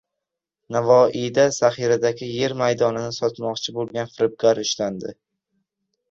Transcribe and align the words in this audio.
Navoiyda 0.75 1.43
zaxiradagi 1.57 2.29
yer 2.37 2.55
maydonini 2.61 3.11
sotmoqchi 3.17 3.75
bo‘lgan 3.75 4.09
firibgar 4.15 4.63
ushlandi 4.63 5.13